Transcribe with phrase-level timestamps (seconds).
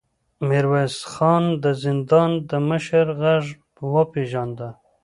[0.47, 3.45] ميرويس خان د زندان د مشر غږ
[3.93, 4.59] وپېژاند.